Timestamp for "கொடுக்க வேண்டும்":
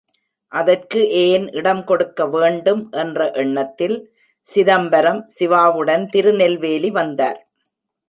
1.83-2.81